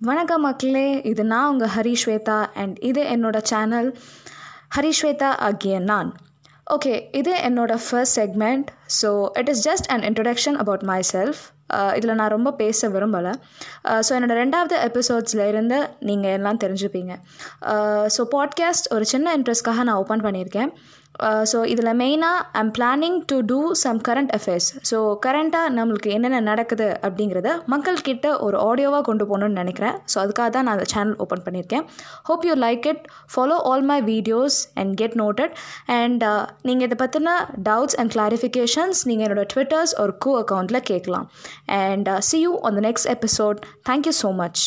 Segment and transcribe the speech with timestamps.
[0.00, 3.88] வணக்கம் மக்களே இது நான் உங்கள் ஹரிஸ்வேதா அண்ட் இது என்னோட சேனல்
[4.76, 6.10] ஹரிஸ்வேதா ஆகிய நான்.
[6.74, 8.68] ஓகே இது என்னோட first segment
[9.00, 10.82] so it is just and introduction about
[11.12, 11.40] myself
[11.96, 13.32] இதில் நான் ரொம்ப பேச விரும்பலை.
[14.06, 17.12] ஸோ uh, என்னோடய ரெண்டாவது எபிசோட்ஸில் இருந்து நீங்கள் எல்லாம் தெரிஞ்சுப்பீங்க.
[17.72, 20.72] Uh, ஸோ பாட்காஸ்ட் ஒரு சின்ன இன்ட்ரெஸ்ட்காக நான் ஓப்பன் பண்ணியிருக்கேன்.
[21.50, 26.88] ஸோ இதில் மெயினாக I'm planning to do some current affairs so கரண்ட்டாக நம்மளுக்கு என்னென்ன நடக்குது
[27.06, 29.96] அப்படிங்கிறத மக்கள்கிட்ட ஒரு ஆடியோவாக கொண்டு போகணுன்னு நினைக்கிறேன்.
[30.12, 31.84] ஸோ அதுக்காக தான் நான் அந்த சேனல் ஓப்பன் பண்ணியிருக்கேன்.
[32.30, 33.02] Hope you like it
[33.34, 35.54] follow all my videos and get noted
[35.98, 36.24] and
[36.68, 37.36] நீங்கள் இதை பற்றின
[37.70, 41.28] டவுட்ஸ் அண்ட் கிளாரிஃபிகேஷன்ஸ் நீங்கள் என்னோடய ட்விட்டர்ஸ் ஒரு கூ அக்கௌண்ட்டில் கேட்கலாம்.
[41.82, 43.60] And see you on the next episode
[43.90, 44.64] thank you so much